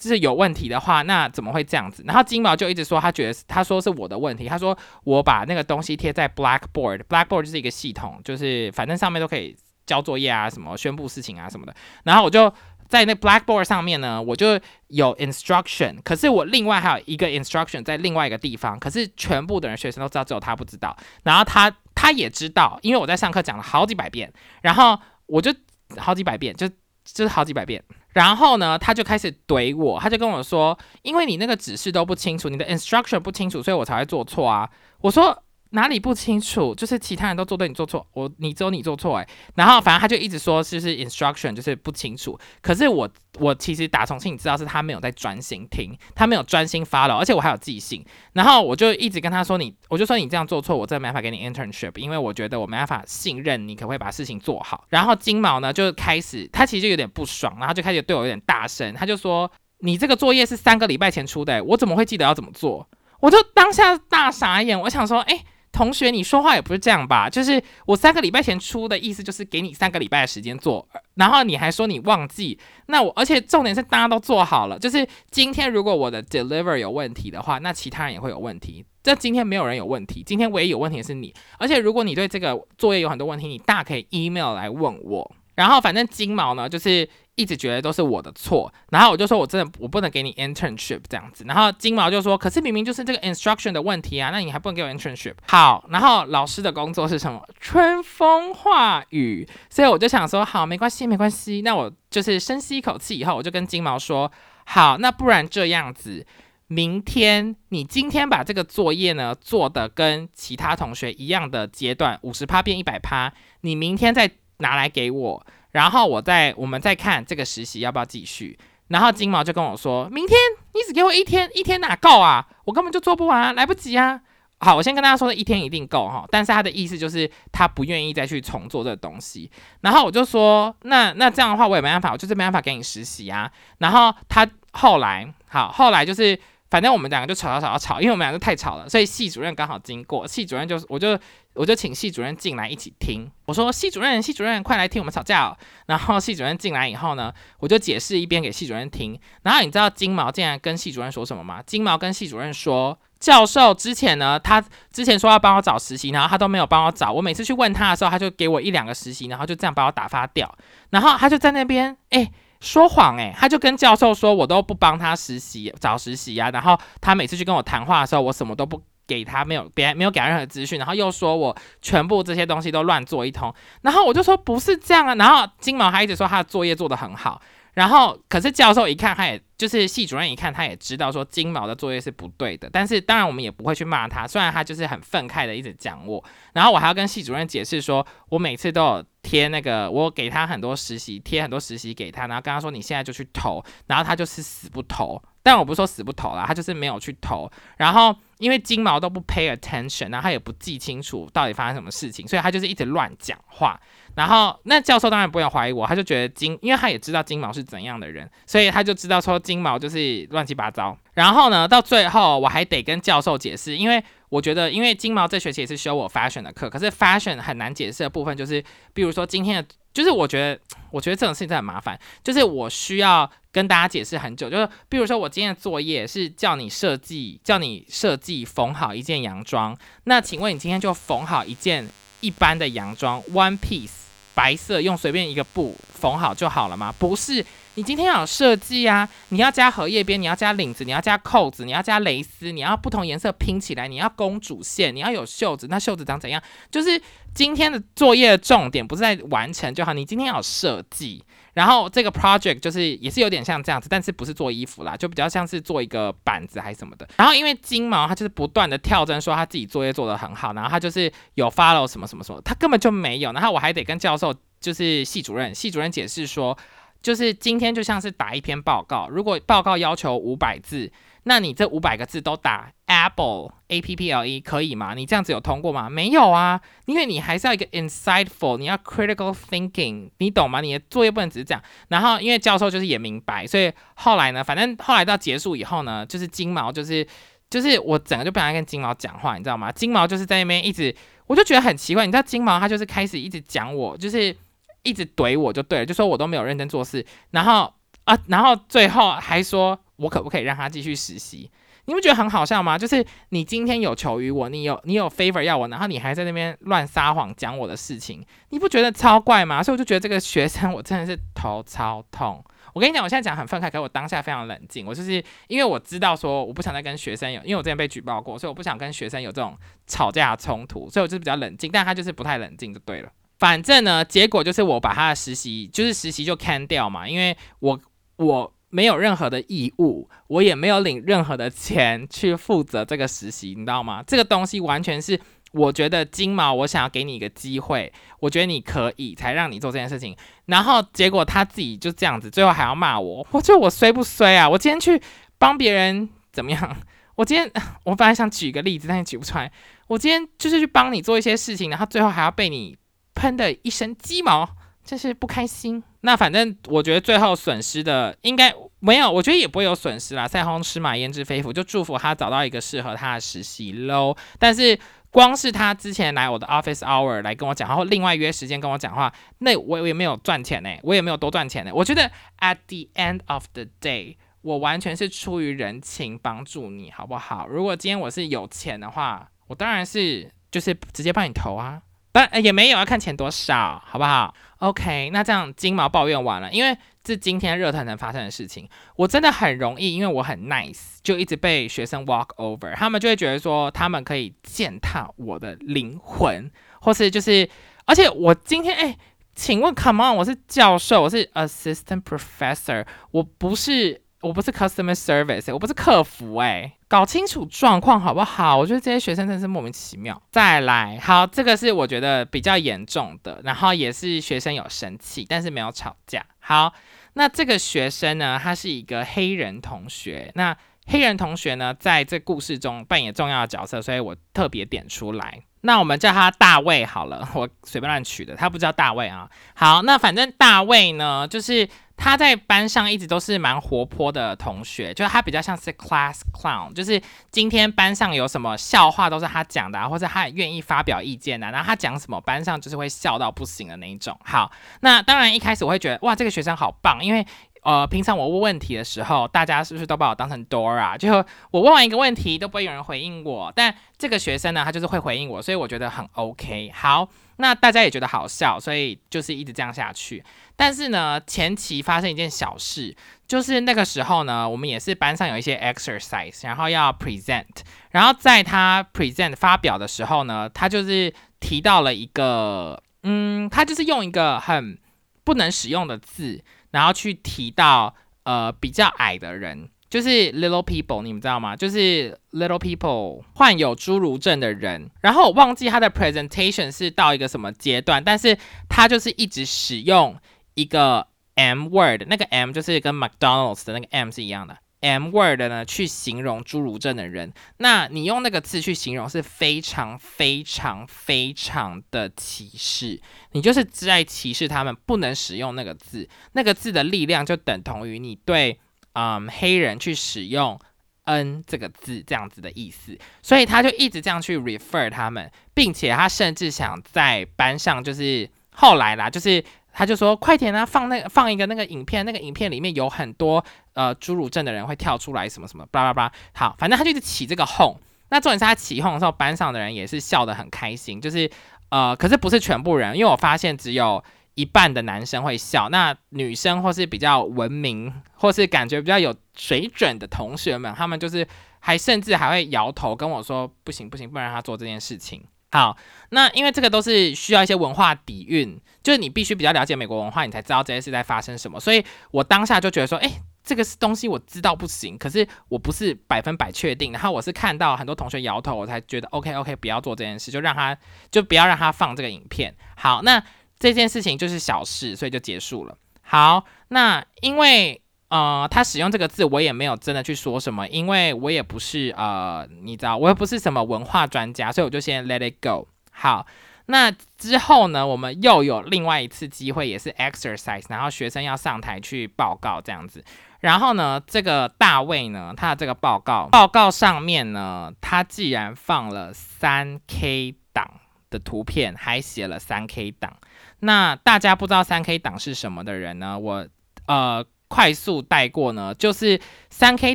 [0.00, 2.02] 是有问题的话，那怎么会这样子？
[2.06, 9.56] 然后金毛就一直说他觉得他说是我的问题，他说我把那个东西贴在 Blackboard，Blackboard 就是一个系统，就是反正上面都可以。
[9.84, 11.74] 交作业啊，什么宣布事情啊，什么的。
[12.04, 12.50] 然后我就
[12.88, 15.96] 在那 Blackboard 上面呢，我就有 instruction。
[16.04, 20.96] 可是我另外还有一个 instruction 在另外一个地方，可是全部的人学生都知道，只有他不知道。
[21.24, 25.52] 然后他他也知道，因为我在上课讲了好几百遍，然后我就
[25.96, 26.70] 好几百遍，就
[27.04, 27.82] 就是好几百遍。
[28.10, 34.68] 然后呢，他就开始怼我，他就跟我说，因为你那个指示都不清楚，你的 instruction 不清楚，所以我才会做错啊。
[35.00, 35.42] 我说。
[35.72, 36.74] 哪里不清楚？
[36.74, 39.28] 就是其他人都做对，你做错，我你只有你做错哎。
[39.54, 42.38] 然后反正他就一直说，就是 instruction 就是不清楚。
[42.60, 43.08] 可是我
[43.38, 48.04] 我其实打从心里知道是他没有在专心听，他没有专心 follow，而且我还有记性。
[48.34, 54.84] 然后我就一直跟他说，你我就说你这样做错，我真的没办法给你 internship，因为我觉得我没办法信任你，可不可以把事情做好？
[54.90, 62.86] 然后金毛呢就开始，他其实就有点不爽，然后就开始对我有点大声，他就说你这个作业是三个礼拜前出的，我怎么会记得要怎么做？
[63.20, 65.42] 我就当下大傻眼，我想说，哎。
[65.82, 67.28] 同学，你说话也不是这样吧？
[67.28, 72.56] 就是我三个礼拜前出的意思，就是给你三个礼拜的时间做，然后你还说你忘记。
[72.86, 78.84] 那我而且重点是大家都做好了，就是今天如果我的 deliver 有问题的话，那其他人也会有问题。
[79.02, 81.34] 这今天没有人有问题，今天唯一有问题的是你。
[81.58, 85.32] 而且如果你对这个作业有很多问题，你大可以 email 来问我。
[85.54, 95.34] 然后反正金毛呢，就是一直觉得都是我的错，然后我就说我真的我不能给你 internship 这样子，然后金毛就说，可是明明就是这个 instruction 的问题啊，那你还不能给我 internship？
[95.48, 97.42] 好，然后老师的工作是什么？
[97.60, 104.30] 春风化雨，所以我就想说，好，没关系，没关系，那我就是深吸一口气以后，我就跟金毛说，
[104.64, 106.26] 好，那不然这样子，
[106.68, 114.30] 明天你今天把这个作业呢做的跟其他同学一样的阶段，五十趴变一百趴，你明天再。
[114.62, 118.58] 拿来给我，然后我再我们再看这个实习要不要继续。
[118.88, 120.38] 然后金毛就跟我说：“明天
[120.72, 122.46] 你只给我一天，一天哪够啊？
[122.64, 124.20] 我根本就做不完，来不及啊！”
[124.60, 126.24] 好，我先跟大家说，一天一定够哈。
[126.30, 129.50] 但是他的意思就是他不愿意再去重做这个东西。
[129.80, 136.38] 然后我就说：“那那这样的话我也没办法，我就是没办法给你实习啊。”然后他后来好，后来就是。
[136.72, 141.18] 反正我们两个就吵吵吵吵，因为我们两个太吵了，所以系主任刚好经过，系主任就我就
[141.52, 143.30] 我就请系主任进来一起听。
[143.44, 145.54] 我说系主任，系主任快来听我们吵架。
[145.84, 149.20] 然后系主任进来以后呢，我就解释一边给系主任听。
[149.42, 151.62] 然后你知道金毛竟然跟系主任说什么吗？
[151.66, 157.12] 金毛跟系主任说，教授之前呢，他之前说要帮我找实习，然后他都没有帮我找。
[157.12, 160.50] 我每次去问他的时候，他就给我一两个实习，然后就这样把我打发掉。
[160.88, 162.32] 然后他就在那边，哎。
[162.62, 166.48] 说谎诶，他就跟教授说，我都不帮他实习找实习呀。
[166.50, 170.78] 然后他每次去跟我谈话的时候，我什么都不给他，没有别没有给他任何资讯。
[170.78, 173.52] 然后又说我全部这些东西都乱做一通。
[173.80, 175.14] 然后我就说不是这样啊。
[175.16, 177.42] 然后金毛还一直说他的作业做得很好。
[177.74, 182.70] 然后可是教授一看，他也就是系主任一看，他也知道说金毛的作业是不对的。
[182.72, 186.22] 但是当然我们也不会去骂他，虽然他就是很愤慨的一直讲我。
[186.52, 189.04] 然后我还要跟系主任解释说，我每次都有。
[189.22, 195.22] 贴那个，我给他很多实习，贴很多实习给他，然后跟他说你现在就去投，然后他就是死不投。
[195.44, 197.50] 但我不是说死不投啦，他就是没有去投。
[197.76, 203.80] 然后因为金毛都不 pay attention，然后他也不记清楚到底发生什么事情，所以他就是一直乱讲话。
[204.14, 210.96] 然后那教授当然不要怀疑我，他就觉得金，因为他也知道金毛是怎样的人，所以他就知道说金毛就是乱七八糟。
[211.14, 214.02] 然后呢，到最后我还得跟教授解释，因为。
[214.32, 220.58] 我觉得，因为金毛这学期也是修我 fashion 的课，可是 fashion 很难解释的部分就是，比如说今天的，就是我觉得，
[220.90, 231.86] 我觉得这种事情真的很麻烦，就是我需要跟大家解释很久，就是比如说我今天的作业是叫你设计，叫你设计缝好一件洋装，那请问你今天就缝好一件
[232.20, 234.01] 一般的洋装，one piece。
[234.34, 236.94] 白色用随便一个布缝好就好了吗？
[236.98, 239.08] 不是，你今天要有设计啊！
[239.28, 246.42] 你要加荷叶边，你要加领子，你要加扣子，你要加蕾丝，你要不同颜色拼起来，你要公主线，你要有袖子，那袖子长怎样？
[246.70, 247.00] 就是
[247.34, 251.22] 今天的作业重点不是在完成就好，你今天要有设计。
[251.54, 257.08] 然后这个 project 就是也是有点像这样子，但是不是做衣服啦，就比较像是做一个板子还是什么的。
[257.16, 263.32] 然后因为金毛他就是不断的跳针说他自己作业做得很好，然后他就是有 follow 什么什么什么，他根本就没有。
[263.32, 266.56] 然后我还得跟教授就是系主任，系主任解释说，
[267.02, 270.90] 就是今天就像是打一篇报告，如果报告要求五百字。
[271.24, 274.92] 那你这五百个字都打 apple a p p l e 可以吗？
[274.94, 275.88] 你这样子有通过吗？
[275.88, 280.60] 没有啊，因为你还是要一个 insightful，你要 critical thinking，你懂吗？
[280.60, 281.62] 你的作业不能只是这样。
[281.88, 287.06] 然后因为教授就是也明白，所以后来呢，反正后来到结束以后呢，就是金毛就是
[287.48, 289.70] 就是我整个就不想跟金毛讲话，你知道吗？
[289.70, 290.92] 金毛就是在那边一直，
[291.28, 294.36] 我就觉得很奇怪，你知道金毛他就是开始一直讲我，就是
[294.82, 297.72] 一直怼我就对了，就说我都没有认真做事，然后
[298.04, 299.78] 啊，然后最后还说。
[300.02, 301.50] 我可不可以让他继续实习？
[301.86, 302.78] 你不觉得很好笑吗？
[302.78, 309.60] 就是你今天有求于我，你有你有 favor 要我，然后你还在那边乱撒谎讲我的事情，你不觉得超怪吗？
[309.60, 312.40] 所以我就觉得这个学生我真的是头超痛。
[312.72, 314.86] 我跟你讲，我现在讲很愤慨，可我当下非常冷静。
[314.86, 321.68] 我就是因为我知道说我不想再跟学生有，因为我之前被举报过，所以我不想跟学生有这种吵架冲突，所以我就比较冷静。
[321.72, 323.10] 但他就是不太冷静就对了。
[323.40, 327.80] 反正呢，结果就是我把他的实习就是实习就 can 掉嘛，因为我
[328.18, 328.52] 我。
[328.72, 334.02] 没有任何的义务，我也没有领任何的钱去负责这个实习，你知道吗？
[334.06, 335.20] 这个东西完全是
[335.52, 340.16] 我觉得金毛，我想要给你一个机会，我觉得你可以，才让你做这件事情。
[340.46, 344.48] 然后结果他自己就这样子，最后还要骂我，我觉得我衰不衰啊？
[344.48, 344.98] 我今天去
[345.36, 346.76] 帮别人怎么样？
[347.16, 347.52] 我今天
[347.84, 349.52] 我本来想举个例子，但是举不出来。
[349.86, 352.78] 我今天就是去帮你做一些事情，然后最后还要被你
[353.14, 354.48] 喷的一身鸡毛。
[354.84, 355.80] 真是不开心。
[356.02, 360.26] 那反正我觉得最后损失的应该没有，我觉得也不会有损失啦。
[360.26, 364.16] 赛红吃马焉知非福，就祝福他找到一个适合他的实习喽。
[364.38, 364.78] 但是
[365.10, 371.70] 光是他之前来我的 office hour 来跟我讲，然后另外约时间跟我讲话，那我也没有赚钱呢，我也没有多赚钱呢。
[371.72, 372.10] 我觉得
[372.40, 377.46] at the end of the day，我完全是出于人情帮助你，好不好？
[377.46, 381.80] 如果今天我是有钱的话，我当然是就是直接帮你投啊。
[382.14, 397.48] 但也没有要看钱多少，好不好？OK，那这样金毛抱怨完了，因为这今天热腾腾发生的事情，我真的很容易，因为我很 nice，就一直被学生 walk over，他们就会觉得说他们可以践踏我的灵魂，或是就是，
[397.86, 398.96] 而且我今天哎，
[399.34, 404.00] 请问，Come on，我是教授，我是 assistant professor，我不是。
[404.22, 408.54] 我不是 customer service，我不是客服哎，搞清楚状况好不好？
[408.54, 410.20] 我觉得这些学生真是莫名其妙。
[410.30, 416.22] 再来，好，这个是我觉得比较严重的，然后也是学生有生气，但是没有吵架。
[416.38, 416.70] 好，
[417.14, 420.30] 那这个学生呢，他是一个黑人同学。
[420.34, 425.44] 那黑人同学呢，在这故事中扮演重要的角色，所以我特别点出来。
[425.62, 429.28] 那我们叫他大卫好了， 我随便乱取的，他不叫大卫啊。
[429.54, 431.68] 好，那反正大卫呢，就是。
[431.94, 444.18] 他在班上一直都是蛮活泼的同学，就是他比较像是 class clown，就是今天班上有什么笑话都是他讲的，啊或者他很愿意发表意见的，然后他讲什么班上就是会笑到不行的那一种。
[444.24, 447.24] 好，那当然一开始我会觉得哇，这个学生好棒，因为。
[447.62, 450.96] 呃，平常我问问题的时候，大家是不是都把我当成 Dora？
[450.98, 451.12] 就
[451.52, 456.72] 我问完一个问题都不会有人回应我，但这个学生呢，他就是会回应我，所以我觉得很 OK。
[456.74, 460.24] 好，那大家也觉得好笑，所以就是一直这样下去。
[460.56, 462.96] 但是呢，前期发生一件小事，
[463.28, 467.46] 就是那个时候呢，我们也是班上有一些 exercise，然后要 present，
[467.92, 474.76] 然后在他 present 发表的时候呢，他就是提到了一个，嗯，他就是用一个很
[475.22, 476.42] 不能使用的字。
[476.72, 481.54] 然后去提到呃比较矮的人，就是 little people，你们知道吗？
[481.54, 484.90] 就是 little people 患有侏儒症的人。
[485.00, 488.36] 然后我忘记他的 presentation 是到一个什么阶段，但是
[488.68, 490.16] 他就是一直使用
[490.54, 494.56] 一个 M word，那个 M 就是跟 McDonald's 的那个 M 是一样的。
[494.82, 508.58] M word 呢，去形容侏儒症的人，那你用那个字去形容是非常非常非常的歧视，你就是在歧视他们，不能使用那个字，那个字的力量就等同于你对
[508.94, 510.58] 嗯黑人去使用
[511.04, 519.44] N 这个字这样子的意思，所以他就一直这样去 refer 他们，并且他甚至想在班上就是后来啦，就是。
[519.72, 526.12] 他就说：“快点啊，放那个放一个那个影片，那个影片里面有很多呃侏儒症的人会跳出来，什么什么，叭叭叭。
[526.34, 527.74] 好，反正他就是起这个哄。
[528.10, 531.00] 那重点是他起哄的时候，班上的人也是笑得很开心。
[531.00, 531.30] 就是
[531.70, 534.04] 呃，可是不是全部人，因为我发现只有
[534.34, 541.26] 一半的男生会笑，那女生或是比较文明或是感觉比较有水准的同学们，他们就是
[541.60, 545.76] 还甚至还会摇头跟我说：不行不行，不能让他做这件事情。”好，
[546.08, 551.60] 那因为这个都是需要一些文化底蕴，就是你必须比较了解美国文化，你才知道这些事在发生什么。
[551.60, 556.90] 所以我当下就觉得说，哎，这个东西我知道不行，可是我不是百分百确定。
[556.90, 560.74] 然后我是看到很多同学摇头，我才觉得 OK OK，不要做这件事，就让他
[561.10, 562.54] 就不要让他放这个影片。
[562.74, 563.22] 好，那
[563.58, 565.76] 这件事情就是小事，所以就结束了。
[566.00, 567.81] 好，那因为。
[568.12, 575.66] 呃，他使用这个字，我也没有真的去说什么，因为我也不是呃，你知道，我也不是什么文化专家，所以我就先 let it go。
[575.90, 576.26] 好，
[576.66, 583.02] 那之后呢，我们又有另外一次机会，也是 exercise，然后学生要上台去报告这样子。
[583.40, 590.70] 然后呢，这个大卫呢，他的这个报告报告上面呢，他既然放了三 K 档
[591.08, 593.16] 的图片，还写了三 K 档，
[593.60, 596.46] 那大家不知道三 K 档是什么的人呢，我
[596.84, 597.24] 呃。
[597.52, 599.94] 快速带过呢，就是三 K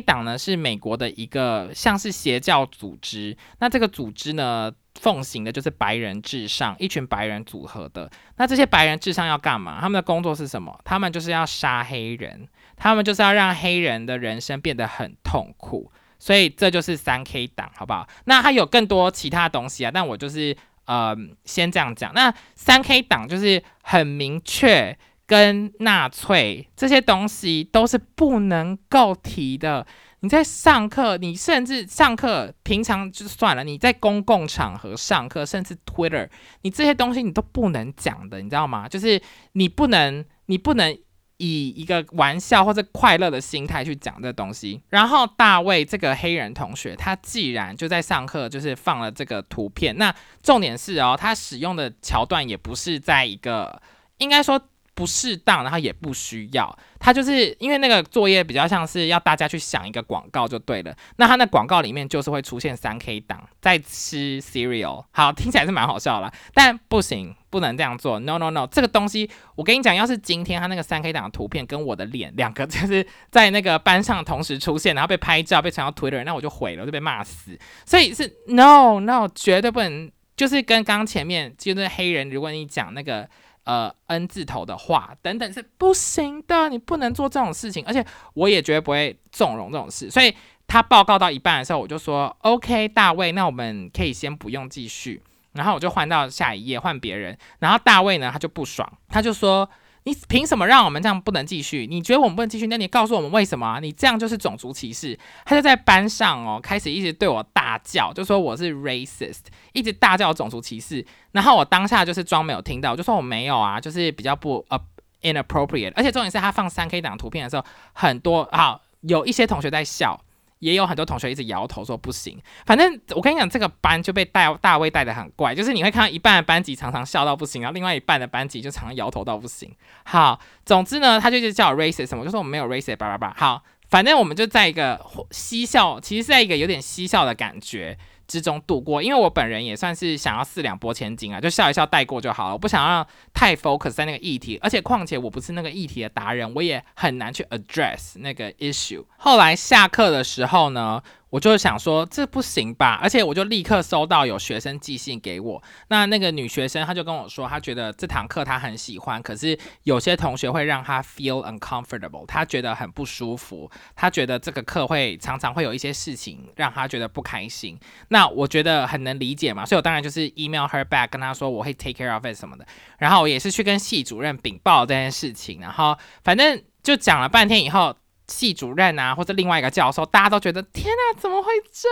[0.00, 8.08] 党呢是美国的一个像是邪教组织，那这个组织呢奉行的就是白人至上，一群白人组合的。
[8.36, 9.80] 那这些白人至上要干嘛？
[9.80, 10.80] 他们的工作是什么？
[10.84, 15.90] 他们就是要杀黑人，他们就是要让黑人的人生变得很痛苦。
[16.20, 18.06] 所以这就是三 K 党，好不好？
[18.26, 21.12] 那还有更多其他东西啊，但我就是呃
[21.44, 22.14] 先这样讲。
[22.14, 24.96] 那三 K 党就是很明确。
[25.28, 29.86] 跟纳粹这些东西都是不能够提的。
[30.20, 36.28] 你在上课，你甚至上课平常就算了，你在公共场合上课，甚至 Twitter，
[36.62, 38.88] 你这些东西你都不能讲的，你知道吗？
[38.88, 39.20] 就是
[39.52, 40.98] 你不能，你不能
[41.36, 44.82] 以一个玩笑或者快乐的心态去讲这东西。
[44.88, 50.12] 然后大卫这个黑人同学，他既然就在上课，就是放了这个图片，那
[50.42, 53.82] 重点是哦，他使用的桥段也不是在一个
[54.16, 54.58] 应该说。
[54.98, 56.76] 不适当，然后也不需要。
[56.98, 60.92] 他就是因为那个作业比较像是要大家去想一个广告就对了。
[61.18, 68.18] 那他那广告里面就是会出现三 K 档在吃 cereal，好听起来是蛮好笑了，但不行，不能这样做。
[68.18, 77.56] No No No，这个东西我跟你讲，要是今天他那个三 K 档的图片跟我的脸两个就是在那个班上同时出现，然后被拍照被传到 Twitter，那我就毁了，就被骂死。
[77.86, 80.10] 所以是 No No，绝对不能。
[80.36, 83.28] 就是跟刚前面就是黑人，如果你讲那个
[83.68, 88.02] 呃 N 字头的话等等是不行的，你不能做这种事情，而且
[88.32, 90.10] 我也绝对不会纵容这种事。
[90.10, 90.34] 所以
[90.66, 99.68] 他报告到一半的时候，我就说 OK，大卫，那我们可以先不用继续，然后我就换到下一页换别人，然后大卫呢他就不爽，他就说。
[100.08, 101.86] 你凭什么让我们这样不能继续？
[101.86, 102.66] 你觉得我们不能继续？
[102.66, 103.78] 那你告诉我们为什么？
[103.80, 105.18] 你这样就是种族歧视。
[105.44, 109.40] 他就在班上哦，开始一直对我大叫，就说我是 racist，
[109.74, 111.04] 一直大叫种族歧视。
[111.32, 114.80] 然后我当下就是装没有听到，就说我没有啊，就是比较不呃
[115.20, 115.92] inappropriate。
[115.94, 120.18] 而且重点是他放三 K 档图片的时候，很多好有一些同学在笑。
[120.60, 129.72] 也有很多同学一直摇头说不行，反正我跟你讲，这个班就被带大卫带的很怪，就是你会看到一半的班级常常笑到不行，然后另外一半的班级就常常摇头到不行。
[130.04, 133.34] 好，总之呢，他就一直叫我 racist，我就说我们没有 racist，叭叭叭。
[133.36, 137.96] 好，反正我们就在一个嬉笑，其实是在一个有点嬉笑的感觉。
[138.28, 149.04] 之中度过，因为我本人也算是想要四两拨千斤啊，就笑一笑带过就好了，我不想要太 focus 在那个议题，而且况且我不是那个议题的达人，我也很难去 address 那个 issue。
[149.16, 151.02] 后来下课的时候呢？
[151.30, 155.62] 我就想说这不行吧，而且我就立刻收到有学生寄信给我。
[155.88, 167.78] 那那个女学生她就跟我说，她觉得这堂课她很喜欢，可是有些同学会让她 feel uncomfortable，她觉得很不舒服，她觉得这个课会常常会有一些事情让她觉得不开心。
[168.08, 172.66] 那我觉得很能理解嘛，所以我当然就是 email her back 跟她说我会 take care of it 什么的。
[172.98, 177.94] 然后我也是去跟系主任禀报这件事情，然后反正就讲了半天以后。
[178.28, 181.88] 系主任啊，或者另外一个教授，大家都觉得天哪，怎么会这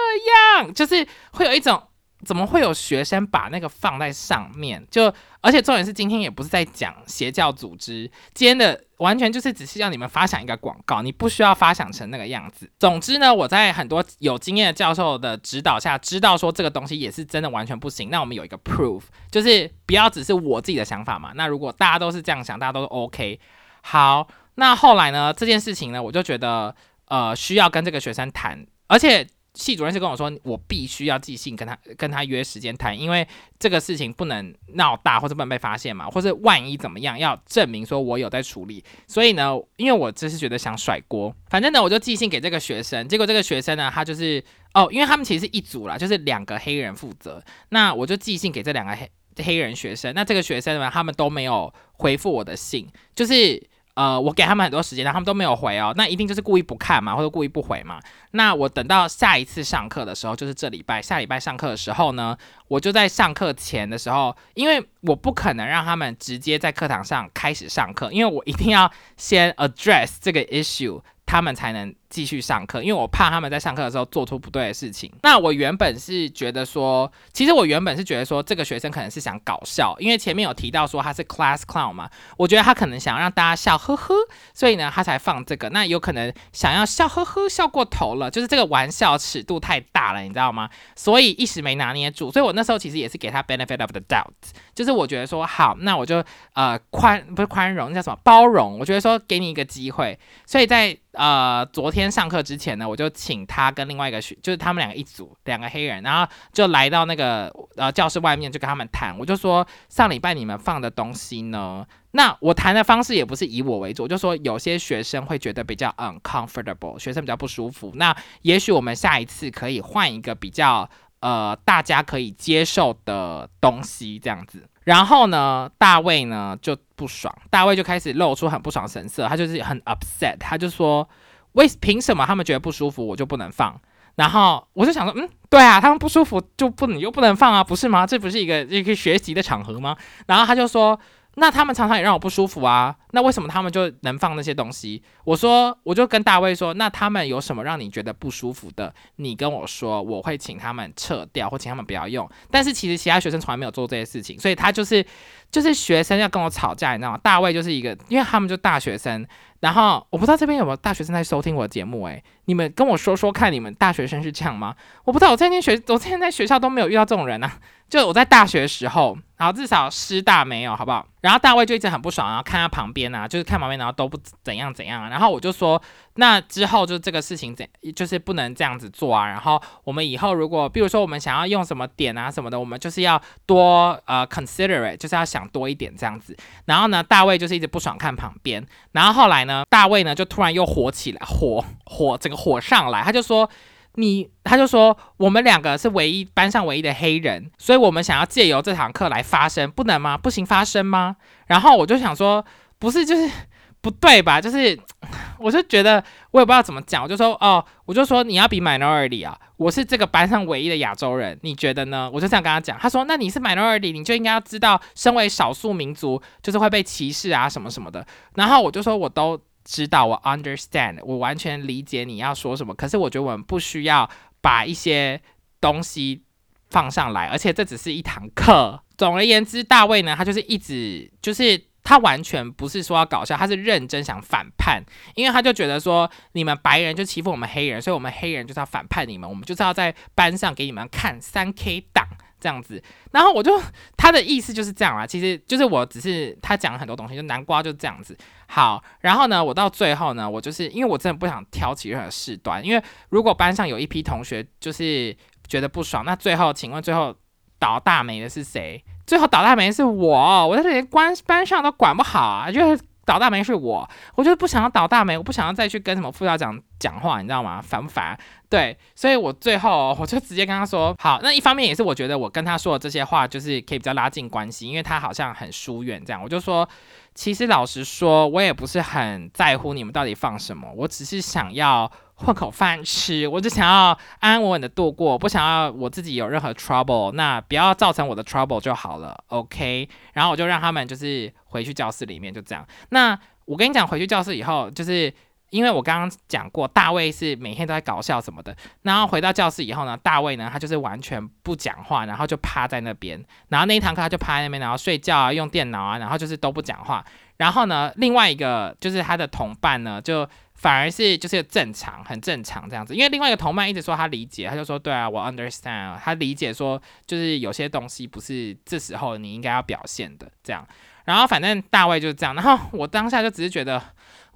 [0.62, 0.72] 样？
[0.72, 1.82] 就是会有一种
[2.24, 4.86] 怎么会有学生把那个放在上面？
[4.90, 12.70] 就而且重点是今天也不是在讲邪教组织，今天的完全就是只是让你们发想一个广告，你不需要发想成那个样子。
[12.78, 18.10] 总之呢，我在很多有经验的教授的指导下，知道说这个东西也是真的完全不行。
[18.10, 21.32] 那我们有一个 proof，就是不要只是我自己的想法嘛。
[21.34, 23.40] 那如果大家都是这样想，大家都 OK，
[23.82, 24.26] 好。
[24.56, 25.32] 那后来呢？
[25.32, 26.74] 这件事情呢，我就觉得，
[27.06, 33.26] 呃，需要跟这个学生谈，而且系主任是跟我说，我必须要寄信跟他跟他约时间谈，因为
[33.58, 38.82] 这个事情不能闹大或者不能被发现嘛，或者万一怎么样，要证明说我有在处理。
[39.06, 44.42] 所以呢，因为我只是觉得想甩锅，反正呢，我就寄信给这个学生，结果这个学生呢，他就是
[44.72, 49.10] 哦，因为他们其实是一组啦，就是两个黑人负责，那我就寄信给这两个黑
[49.44, 53.62] 黑人学生，那这个学生呢，他们都没有回复我的信，就是。
[53.96, 57.98] 呃，我给他们很多时间，然后他们都没有回哦，那一定就是故意不看嘛，或者故意不回嘛。
[58.32, 62.36] 那我等到下一次上课的时候，就是这礼拜下礼拜上课的时候呢，
[62.68, 71.00] 我就在上课前的时候，因为我不可能让他们直接在课堂上开始上课，因为我一定要先 address 这个 issue。
[71.28, 75.12] 他们才能继续上课，因为我怕他们在上课的时候做出不对的事情。
[75.22, 84.14] 那我原本是觉得说，其实我原本是觉得说，这个学生可能是想搞笑，因为前面有提到说他是 class clown 嘛，我觉得他可能想让大家笑呵呵，
[84.54, 85.68] 所以呢，他才放这个。
[85.70, 90.70] 那有可能想要笑呵呵，笑过头了，就是这个玩笑尺度太大了，你知道吗？
[90.94, 92.30] 所以一时没拿捏住。
[92.30, 94.30] 所以我那时候其实也是给他 benefit of the doubt，
[94.74, 98.78] 就是我觉得说，好，那我就呃宽不是宽容，那叫什么包容？
[98.78, 100.96] 我觉得说给你一个机会，所以在。
[101.16, 109.16] 呃，昨天上课之前呢，我就请他跟另外一个学，就是他们两个一组，两个黑人，然后就来到那个呃教室外面，就跟他们谈。
[109.18, 117.92] 我就说，上礼拜你们放的东西呢，那我谈的方式也不是以我为主，我就说有些学生会觉得比较 uncomfortable，学生比较不舒服。
[117.96, 120.88] 那也许我们下一次可以换一个比较
[121.20, 124.68] 呃大家可以接受的东西，这样子。
[124.84, 131.08] 然后呢，大卫呢就不爽，大卫就开始露出很不爽神色，他就是很 upset，他就说，
[131.56, 133.78] 为凭什么他们觉得不舒服，我就不能放？
[134.14, 138.06] 然后我就想说，嗯，对啊，他们不舒服就不能又不能放啊，不是吗？
[138.06, 139.96] 这不是一个一个学习的场合吗？
[140.26, 140.98] 然后他就说。
[141.38, 145.02] 那他们常常也让我不舒服啊，那为什么他们就能放那些东西？
[145.22, 148.92] 我说，我就跟大卫说，那他们有什么让你觉得不舒服的？
[149.16, 152.26] 你跟我说，我会请他们撤掉，或请他们不要用。
[152.50, 155.04] 但是其实其他学生从来没有做这些事情，所以他就是
[155.50, 157.20] 就是学生要跟我吵架，你知道吗？
[157.22, 159.26] 大卫就是一个，因为他们就大学生，
[159.60, 164.74] 然后我不知道这边有没有大学生在收听我的节目，诶，你们跟我说说看，你们大学生是这样吗？
[165.04, 167.58] 我不知道，我这天学，我之前在学校都没有遇到这种人啊。
[167.88, 171.06] 就我在大学时候，然后至少师大没有，好不好？
[171.20, 175.08] 然后大卫就一直很不爽，然后看他旁边啊，就是看旁边，然后都不怎样怎样啊。
[175.08, 175.80] 然后我就说，
[176.14, 177.64] 那之后就这个事情怎，
[177.94, 179.26] 就是不能这样子做啊。
[179.28, 186.36] 然后我们以后如果，比如说我们想要用什么点啊什么的，我们就是要多呃 considerate，就是要想多一点这样子。
[186.64, 188.66] 然后呢，大卫就是一直不爽看旁边。
[188.90, 193.48] 然后后来呢，大卫呢就突然又火起来，火火整个火上来，他就说。
[193.96, 200.16] 你他就说我们两个是唯一班上唯一的黑人，所以我们想要借由这堂课来发声，不能吗？
[200.16, 201.16] 不行发声吗？
[201.46, 202.44] 然后我就想说，
[202.78, 203.30] 不是就是
[203.80, 204.40] 不对吧？
[204.40, 204.78] 就是
[205.38, 212.10] 我就觉得我也不知道怎么讲，我就说哦，我就说你要比 minority 啊，我是这个班上唯一的亚洲人，你觉得呢？
[212.12, 218.06] 我就这样跟他讲，他说那你是 minority，你就应该要知道，身为少数民族就是会被歧视啊什么什么的。
[218.34, 219.40] 然后我就说我都。
[219.66, 222.72] 知道我 understand，我完全理解你要说什么。
[222.72, 224.08] 可是我觉得我们不需要
[224.40, 225.20] 把一些
[225.60, 226.22] 东西
[226.70, 228.80] 放上来，而且这只是一堂课。
[228.96, 234.82] 总而言之，大卫呢，他就是一直就是他完全不是说要搞笑，他是认真想反叛，
[235.16, 242.05] 因为他就觉得说你们白人就欺负我们黑人，所以我们黑人就是要反叛你们，我们就是要在班上给你们看三 K 档。
[242.46, 242.80] 这样子，
[243.10, 243.60] 然后我就
[243.96, 248.16] 他的意思就是这样啊，其实就是我只是他讲了很多东西，就南瓜就这样子。
[248.46, 255.16] 好，然后呢，我到最后呢，我就是因为我真的不想挑起任何事端，因为如果班上有一批同学就是
[255.48, 257.12] 觉得不爽，那最后请问最后
[257.58, 258.80] 倒大霉的是谁？
[259.04, 262.80] 最后倒大霉是我，我在这连关班上都管不好啊，就是。
[263.06, 267.62] 倒大霉是我，我就不想要倒大霉，我不想要再去跟什么副校长讲话，你知道吗？
[267.62, 268.18] 烦不烦？
[268.50, 276.68] 对，所以我最后我就直接跟他说，好，那一方面也是我觉得我跟他说的这些话，就是可以比较拉近关系，因为他好像很疏远这样，我就说，
[277.14, 281.90] 其实老实说，我也不是很在乎你们到底放什么，我只是想要。
[282.18, 283.88] 混口饭吃，我就想要
[284.20, 289.86] 安安稳稳的度过，不想要我自己有任何 trouble，那不要造成我的 trouble 就好了，OK。
[290.14, 292.66] 然后我就让他们就是回去教室里面，就这样。
[292.88, 295.12] 那我跟你讲，回去教室以后，就是
[295.50, 298.56] 因为我刚刚讲过，大卫是每天都在搞笑什么的。
[298.80, 303.22] 然后回到教室以后呢，大卫呢，他就是完全不讲话，然后就趴在那边。
[303.50, 307.04] 然后那一堂课他就趴在那边，然后睡觉啊，用电脑啊，然后就是都不讲话。
[307.36, 310.26] 然后呢，另外一个就是他的同伴呢，就。
[310.56, 320.66] 反而是就是正常，很正常这样子，因为另外一个同伴一直说他理解，他就说对啊，我 understand，他理解说就是有些东西不是这时候你应该要表现的这样，
[321.04, 323.82] 然后反正大卫就是这样，然后我当下就只是觉得。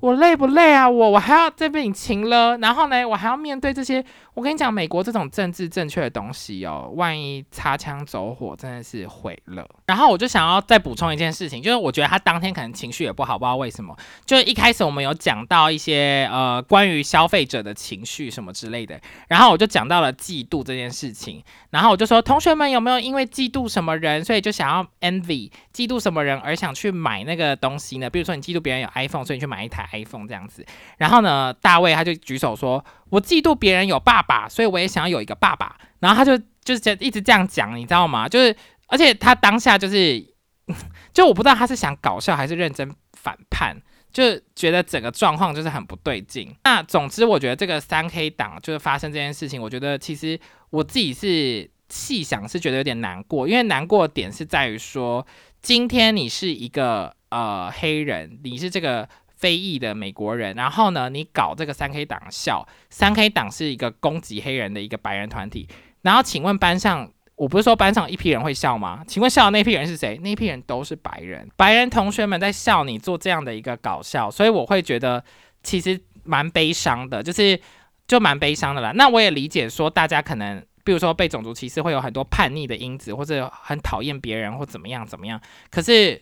[0.01, 0.89] 我累不累啊？
[0.89, 4.05] 我我还要再被你擒了，然后呢，我还要面对这些。
[4.33, 9.69] 我跟你讲，美国这种政治正确的东西哦，万一擦枪走火，真的是毁了。
[9.87, 13.95] 然后我就想要再补充一件事情，就是我觉得他当天可能情绪也不好，不知道为什么。
[14.25, 18.99] 就一开始我们有讲到一些呃关于消费者的情绪什么之类的，
[19.29, 28.09] 然后我就讲到了嫉妒这件事情，然后我就说同学们有没有因为嫉妒什么人，所以就想要 envy 嫉妒什么人而想去买那个东西呢？
[28.09, 29.90] 比如说你嫉妒别人有 iPhone，所以你去买一台。
[29.93, 30.65] iPhone 这样子，
[30.99, 38.29] 然后呢，大卫他就举手说：“我嫉妒别人有爸爸，所以我也想要有一个爸爸。”然后他就就是一直这样讲，你知道吗？
[38.29, 38.55] 就是
[38.87, 40.25] 而且他当下就是，
[41.13, 43.77] 就我不知道他是想搞笑还是认真反叛，
[44.11, 46.55] 就觉得整个状况就是很不对劲。
[46.65, 55.27] 那总之，我觉得这个三 K 党就是发生这件事情，我觉得其实我自己是细想是觉得有点难过，因为难过的点是在于说，
[55.61, 59.09] 今天你是一个呃黑人，你是这个。
[59.41, 65.67] 非裔的美国人，然后呢，你搞这个三 K 党笑，三 K 党是一个攻击黑人的一个白人团体。
[66.03, 69.03] 然后，请问班上，我不是说班上一批人会笑吗？
[69.07, 70.19] 请问笑的那批人是谁？
[70.19, 75.25] 那批人都是白人，白人同学们在笑你做这样的一个搞笑，所以我会觉得
[75.63, 77.59] 其实蛮悲伤的，就是
[78.07, 78.93] 就蛮悲伤的啦。
[78.95, 86.21] 那我也理解说，大家可能比如说被种族歧视会有很多叛逆的因子，或者很讨厌别人或怎么样怎么样，可是。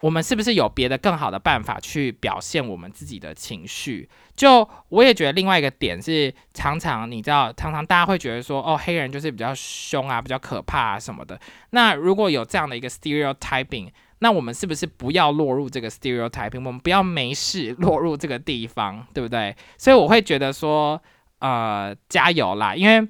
[0.00, 4.08] 我们是不是有别的更好的办法去表现我们自己的情绪？
[4.34, 11.38] 就我也觉得另外一个点是，常常你知道，常常大家会觉得说，哦，黑人就是比较凶啊，比较可怕啊什么的。
[11.70, 13.90] 那如果有这样的一个 stereotyping，
[14.20, 16.64] 那我们是不是不要落入这个 stereotyping？
[16.64, 19.54] 我们不要没事落入这个地方，对不对？
[19.76, 21.02] 所以我会觉得说，
[21.40, 22.74] 呃，加油啦！
[22.74, 23.06] 因为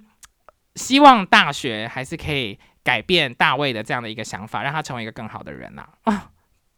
[0.75, 6.31] 希望大学还是可以改变大卫的这样的一个想法，让他成为一个更好的人呐啊！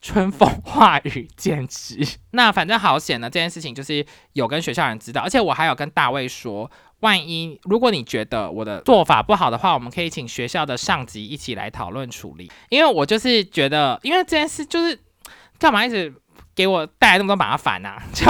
[0.02, 3.30] 春风化雨，简 直那反正好险呢。
[3.30, 6.68] 这件事情就是有跟学校人知道，而且我还有跟大卫说，
[7.00, 12.50] 万一如果你觉得我的做法不好的话，我们可以请学校的上级一起来讨论处理。
[12.68, 14.98] 因为我就是觉得，因为这件事就是
[15.58, 16.12] 干嘛一直
[16.54, 18.02] 给我带来那么多麻烦呐？
[18.12, 18.26] 就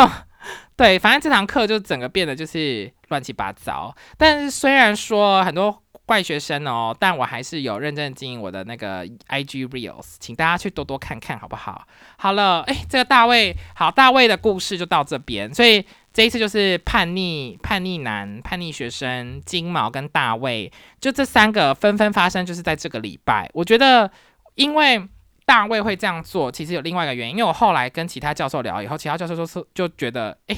[0.76, 3.94] 对，反正这堂课就整个变得就是乱七八糟。
[4.18, 5.81] 但是虽然说很多
[6.12, 11.86] 坏学生哦，但我还是有认真经营我的那个 IG Reels，请大家去多多看看好不好？
[12.18, 15.82] 好了，哎，这个大卫，好，大卫的故事就到这边，所以
[16.12, 23.50] 这一次就是叛逆叛逆男、叛逆学生金毛跟大卫，就这三个纷纷发生，就是在这个礼拜。
[23.54, 24.10] 我觉得，
[24.56, 25.08] 因为。
[25.44, 30.56] 大卫会这样做，其实有另外一个原因，因为我后来跟其他教授聊以后，其他教授说是就觉得，哎，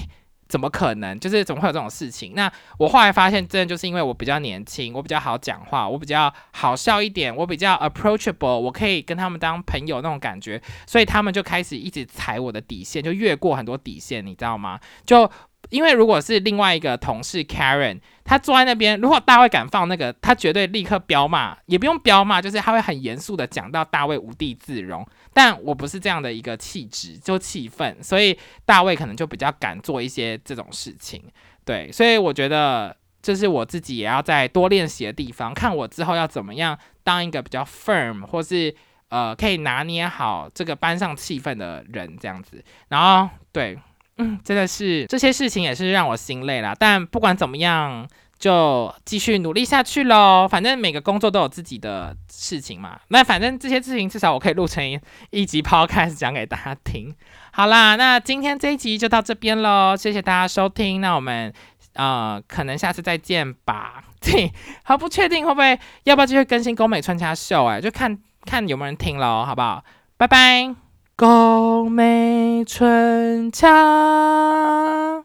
[0.54, 1.18] 怎么可能？
[1.18, 2.32] 就是怎么会有这种事情？
[2.36, 2.48] 那
[2.78, 14.78] 我后来发现，真的就是因为我比较年轻，我比较好讲话，我比较好笑一点，我比较 approachable，我可以跟他们当朋友那种感觉，所以他们就开始一直踩我的底线，就越过很多底线，你知道吗？
[15.04, 15.28] 就。
[15.70, 25.06] 因为如果是另外一个同事 Karen，他坐在那边，如果大卫敢放那个，他绝对立刻飙骂，也不用飙骂，就是他会很严肃的讲到大卫无地自容。
[25.32, 31.22] 但我不是这样的一个气质，就气氛，所以大卫可能就比较敢做一些这种事情。
[31.64, 38.74] 对，所以我觉得这是我自己也要再多练习的地方，看我之后要怎么样当一个比较 firm，或是
[39.08, 42.62] 呃可以拿捏好这个班上气氛的人这样子。
[42.88, 43.78] 然后对。
[44.18, 46.74] 嗯，真的是这些事情也是让我心累了。
[46.78, 48.06] 但不管怎么样，
[48.38, 50.46] 就继续努力下去喽。
[50.48, 53.00] 反正每个工作都有自己的事情嘛。
[53.08, 55.00] 那反正这些事情至少我可以录成
[55.30, 57.14] 一集 podcast 讲给大家听。
[57.52, 59.96] 好啦，那今天这一集就到这边喽。
[59.96, 61.00] 谢谢大家收听。
[61.00, 61.52] 那我们
[61.94, 64.04] 呃，可能下次再见吧。
[64.20, 64.52] 对，
[64.84, 67.64] 好不确定会不会要不要继续更新宫美穿插秀？
[67.66, 69.84] 哎，就看看有没有人听喽，好不好？
[70.16, 70.83] 拜拜。
[71.16, 75.23] 宫眉春枪。